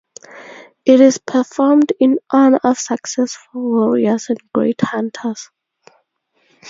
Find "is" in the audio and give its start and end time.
0.99-1.19